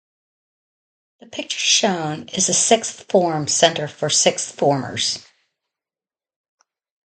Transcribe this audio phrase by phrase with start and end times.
[1.19, 5.19] The picture shown is the sixth form centre for sixth formers.